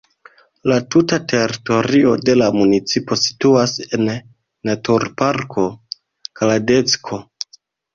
[0.69, 4.11] La tuta teritorio de la municipo situas en
[4.73, 5.71] naturparko
[6.43, 7.27] Kladecko.